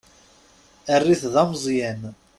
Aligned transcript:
Err-it 0.95 1.23
d 1.33 1.35
ameẓẓyan. 1.41 2.01